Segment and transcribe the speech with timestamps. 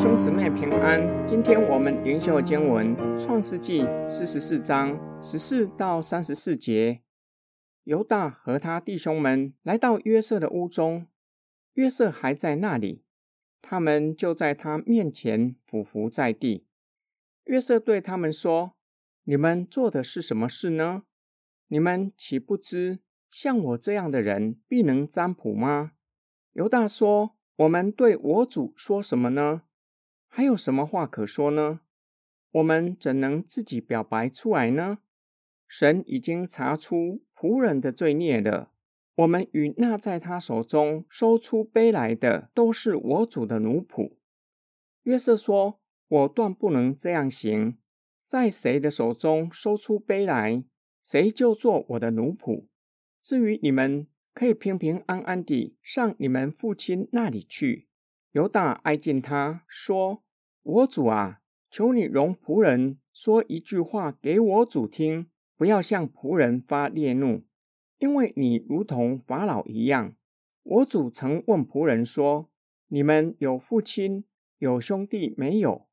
[0.00, 7.02] 兄姊妹平安，今天我们灵修经文创世纪四十四章十四到三十四节。
[7.84, 11.06] 犹大和他弟兄们来到约瑟的屋中，
[11.74, 13.04] 约瑟还在那里，
[13.60, 16.66] 他们就在他面前俯伏在地。
[17.44, 18.72] 约瑟对他们说
[19.24, 21.02] ：“你们做的是什么事呢？
[21.68, 25.92] 你们岂不知像我这样的人必能占卜吗？”
[26.54, 29.64] 犹大说：“我们对我主说什么呢？
[30.32, 31.80] 还有什么话可说呢？
[32.52, 34.98] 我们怎能自己表白出来呢？
[35.68, 38.70] 神已经查出仆人的罪孽了。
[39.16, 44.14] 我们与那在他手中收出杯来的，都是我主的奴仆。”
[45.02, 47.76] 约瑟说：“我断不能这样行，
[48.26, 50.64] 在谁的手中收出杯来，
[51.04, 52.66] 谁就做我的奴仆。
[53.20, 57.88] 至于你们，”可以平平安安地上你们父亲那里去。
[58.32, 60.22] 犹大挨近他说
[60.62, 67.42] ：“我主啊，求你容仆人说一句话给我主听，不要向仆人发烈怒，
[67.98, 70.14] 因为你如同法老一样。
[70.62, 72.48] 我主曾问仆人说：
[72.86, 74.24] 你们有父亲
[74.58, 75.88] 有兄弟没有？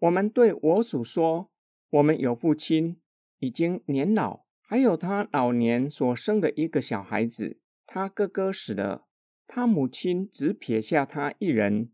[0.00, 1.50] 我们对我主说：
[1.88, 3.00] 我们有父亲，
[3.38, 9.06] 已经年老，还有他老年所生的一个小孩子。”他哥哥死了，
[9.54, 11.90] 他母亲只撇下他一人。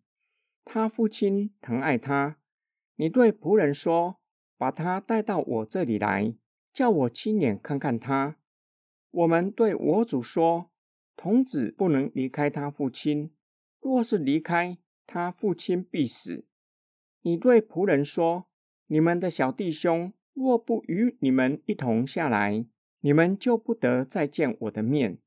[0.65, 2.39] 他父亲疼爱他。
[2.95, 4.21] 你对仆人说
[4.57, 6.37] ：“把他带到我这里来，
[6.73, 8.37] 叫我亲眼看看他。”
[9.11, 10.71] 我们对我主说
[11.17, 13.33] ：“童子不能离开他父亲，
[13.81, 16.47] 若是离开，他父亲必死。”
[17.23, 18.47] 你对仆人说
[18.87, 22.65] ：“你们的小弟兄若不与你们一同下来，
[23.01, 25.19] 你们就不得再见我的面。”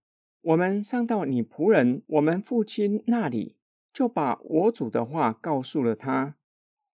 [0.42, 3.58] 我们上到你仆人我们父亲那里，
[3.94, 6.36] 就把我主的话告诉了他。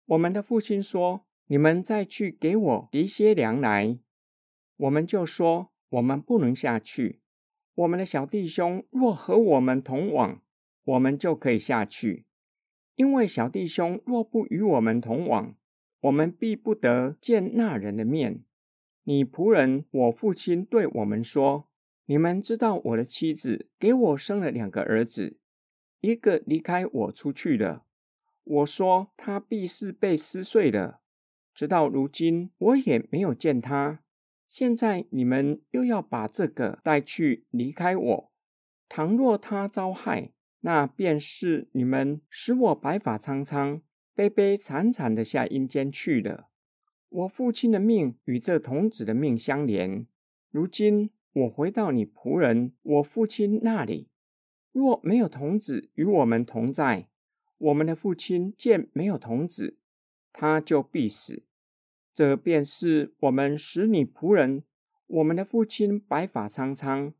[0.06, 3.98] 我们的父亲说：“你们再去给我提些粮来。”
[4.78, 7.20] 我们就说：“我们不能下去。
[7.74, 10.40] 我们的小弟兄若和我们同往，
[10.84, 12.24] 我们就可以下去。
[12.96, 15.54] 因为小弟兄若不与我们同往，
[16.00, 18.42] 我们必不得见那人的面。”
[19.06, 21.68] 你仆人我父亲对我们说。
[22.06, 25.38] 你们知道我的妻子给我生了两个儿子，
[26.00, 27.86] 一个离开我出去了。
[28.44, 31.00] 我说他必是被撕碎了。
[31.54, 34.00] 直到如今，我也没有见他。
[34.46, 38.32] 现在你们又要把这个带去离开我。
[38.86, 43.80] 倘若他遭害，那便是你们使我白发苍苍、
[44.14, 46.50] 悲悲惨惨的下阴间去了。
[47.08, 50.06] 我父亲的命与这童子的命相连。
[50.50, 51.10] 如今。
[51.34, 54.08] 我回到你仆人我父亲那里，
[54.70, 57.08] 若没有童子与我们同在，
[57.58, 59.76] 我们的父亲见没有童子，
[60.32, 61.42] 他就必死。
[62.12, 64.62] 这便是我们使你仆人
[65.08, 67.12] 我们的父亲白发苍苍、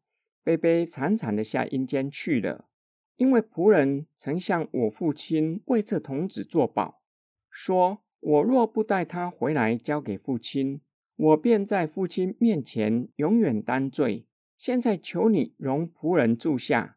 [0.45, 2.69] 悲悲惨惨的下阴间去了，
[3.17, 7.03] 因为仆人曾向我父亲为这童子作保，
[7.51, 10.81] 说我若不带他回来交给父亲。
[11.17, 14.27] 我便在父亲面前永远担罪。
[14.57, 16.97] 现在求你容仆人住下，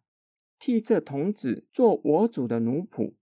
[0.58, 3.14] 替这童子做我主的奴仆，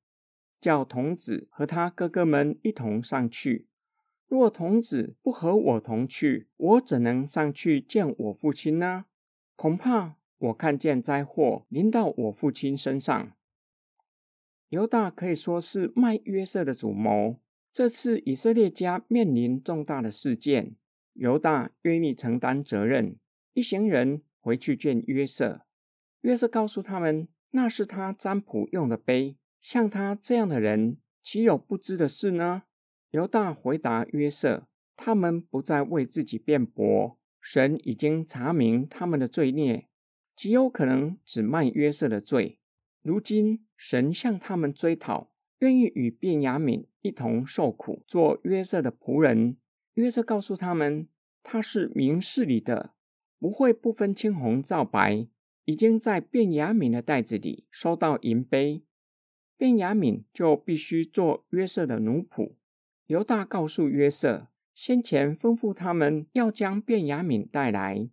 [0.59, 3.67] 叫童子和他哥哥们一同上去。
[4.27, 9.05] 若童子不和我同去，我怎能上去见我父亲呢？
[9.55, 13.33] 恐怕我看见灾祸临到我父亲身上。
[14.69, 17.39] 犹大可以说是卖约瑟的主谋。
[17.71, 20.75] 这次以色列家面临重大的事件。
[21.15, 23.17] 犹大愿意承担责任，
[23.53, 25.65] 一行人回去见约瑟。
[26.21, 29.37] 约瑟告诉他们，那是他占卜用的杯。
[29.61, 32.63] 像他这样的人，岂有不知的事呢？
[33.11, 34.67] 犹大回答约瑟
[34.97, 39.87] ：“他们不再为自己辩驳，神已经查明他们的罪孽，
[40.35, 42.59] 极有可能只卖约瑟的罪。
[43.01, 49.57] 如今神向他们追讨，愿意与便雅悯一同受苦，做约瑟的仆人。”
[49.95, 51.07] 约瑟告诉他们，
[51.41, 52.93] 他是明事理的，
[53.39, 55.27] 不会不分青红皂白。
[55.63, 58.83] 已经在卞雅敏的袋子里收到银杯，
[59.57, 62.53] 卞雅敏就必须做约瑟的奴仆。
[63.07, 68.09] 犹大告诉约瑟，先前吩咐他们要将卞雅敏带来，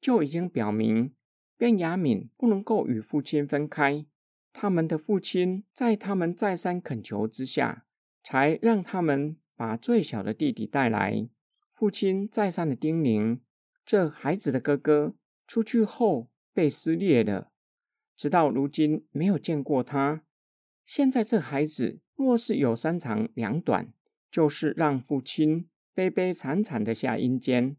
[0.00, 1.14] 就已经表明
[1.56, 4.04] 卞雅敏不能够与父亲分开。
[4.52, 7.86] 他们的父亲在他们再三恳求之下，
[8.22, 9.36] 才让他们。
[9.62, 11.28] 把最小的弟弟带来，
[11.70, 13.38] 父亲再三的叮咛，
[13.86, 15.14] 这孩子的哥哥
[15.46, 17.52] 出去后被撕裂了，
[18.16, 20.24] 直到如今没有见过他。
[20.84, 23.94] 现在这孩子若是有三长两短，
[24.28, 27.76] 就是让父亲悲悲惨惨的下阴间。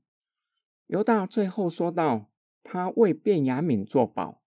[0.88, 2.32] 犹大最后说道
[2.64, 4.42] ：“他为卞雅敏作保，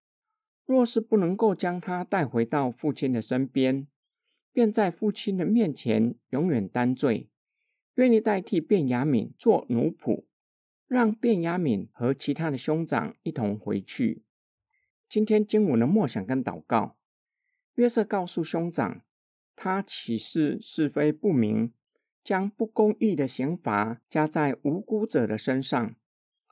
[0.65, 3.87] 若是不能够将他带回到父亲的身边，
[4.57, 7.29] 便在父亲的面前永远担罪，
[7.93, 10.23] 愿意代替卞雅敏做奴仆，
[10.87, 14.23] 让卞雅敏和其他的兄长一同回去。”
[15.07, 16.97] 今天经文的默想跟祷告，
[17.75, 19.03] 约瑟告诉兄长，
[19.55, 21.71] 他岂是是非不明，
[22.23, 25.95] 将不公义的刑罚加在无辜者的身上。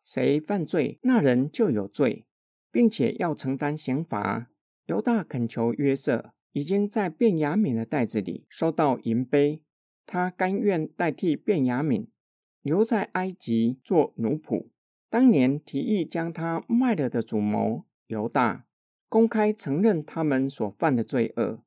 [0.04, 2.28] 谁犯罪，那人就有罪，
[2.72, 4.52] 并且要承担刑罚。
[4.86, 9.62] 犹大恳求约瑟，已经在卞雅敏的袋子里收到银杯，
[10.06, 12.08] 他甘愿代替卞雅敏
[12.62, 14.70] 留在埃及做奴仆。
[15.10, 18.66] 当年提议将他卖了的主谋犹大，
[19.10, 21.62] 公开承认他们所犯的罪恶，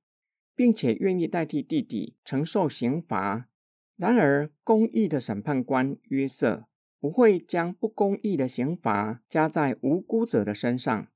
[0.57, 3.51] 并且愿意代替弟弟承受刑罚。
[3.99, 6.65] 然而，公义的审判官约瑟。
[7.01, 11.07] 不会将不公义的刑罚加在无辜者的身上。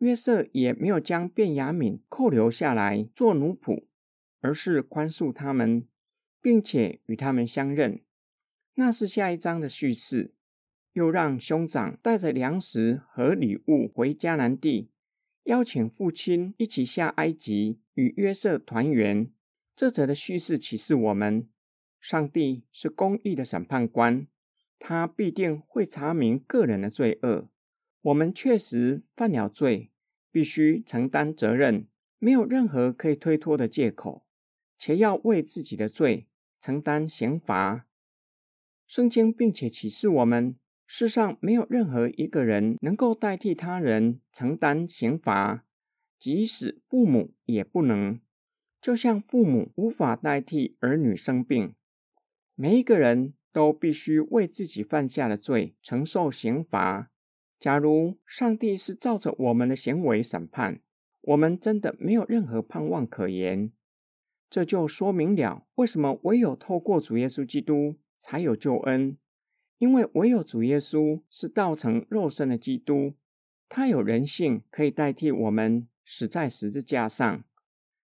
[0.00, 3.84] 约瑟也没有将卞雅敏扣留下来做奴仆，
[4.40, 5.86] 而是宽恕他们，
[6.42, 8.02] 并且与他们相认。
[8.74, 10.34] 那是下一章的叙事。
[10.94, 14.90] 又让兄长带着粮食和礼物回迦南地，
[15.44, 19.30] 邀请父亲一起下埃及与约瑟团圆。
[19.76, 21.48] 这则的叙事启示我们：
[22.00, 24.26] 上帝是公义的审判官。
[24.80, 27.48] 他必定会查明个人的罪恶。
[28.02, 29.89] 我们确实犯了罪，
[30.30, 31.86] 必须承担责任，
[32.18, 34.24] 没有任何可以推脱的借口，
[34.76, 36.26] 且要为自己的罪
[36.60, 37.86] 承担刑罚。
[38.86, 40.56] 圣经并且启示我们：
[40.86, 45.64] 世上没有任何一个人能够代替他人承担刑罚，
[46.18, 48.20] 即使父母也不能。
[48.80, 51.74] 就像父母无法代替儿女生病，
[52.54, 53.34] 每一个人。
[53.52, 57.09] 都必须为自己犯下的罪承受刑罚。
[57.60, 60.80] 假如上帝是照着我们的行为审判，
[61.20, 63.70] 我们真的没有任何盼望可言。
[64.48, 69.18] 这就说明了为什么唯有透过主耶稣基督才有救恩，
[69.76, 73.12] 因为唯有主耶稣是道成肉身的基督，
[73.68, 77.44] 他有人性可以代替我们死在十字架上，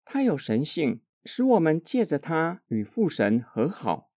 [0.04, 4.10] 他有神性使我们借着他与父神和好。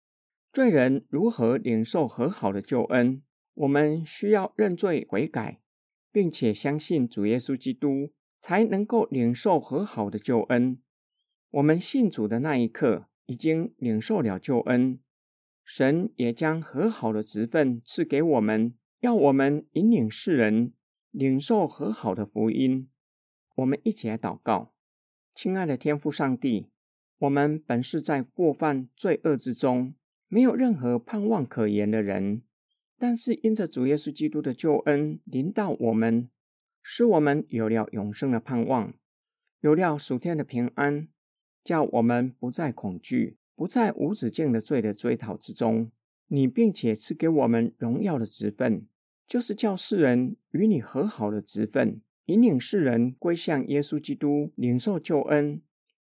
[0.50, 3.22] 罪人如何领受和好的救恩？
[3.56, 5.60] 我们需要认罪悔改，
[6.12, 10.78] 并且相信主耶稣基督，才能够领受和好的救恩。
[11.50, 15.00] 我们信主的那一刻，已经领受了救恩，
[15.64, 20.74] 神也将和好的职分赐给我们，要我们引领世人
[21.10, 22.90] 领受和好的福音。
[23.54, 24.74] 我们一起来祷告：
[25.34, 26.68] 亲爱的天父上帝，
[27.20, 29.94] 我们本是在过犯罪恶之中。
[30.28, 32.42] 没有任何盼望可言的人，
[32.98, 36.30] 但是因着主耶稣基督的救恩临到我们，
[36.82, 38.94] 使我们有了永生的盼望，
[39.60, 41.08] 有了属天的平安，
[41.62, 45.90] 叫我们不再恐惧，不再无止境的罪的追讨之中。
[46.28, 48.86] 你并且赐给我们荣耀的职分，
[49.26, 55.62] 就是叫世人与你和好的职分，引领世人归向耶稣基督，领受救恩，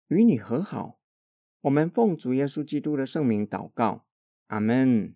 [0.08, 0.98] 与你和好。
[1.62, 4.04] 我们奉主耶稣基督的圣名祷告。
[4.48, 5.14] 阿门。